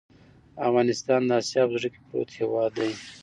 [0.67, 2.91] افغانستان د آسیا په زړه کې پروت هېواد دی.